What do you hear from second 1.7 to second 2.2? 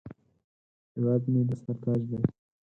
تاج دی